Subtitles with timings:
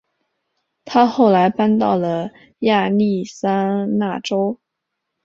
[0.83, 4.59] 她后来搬到了亚利桑那州。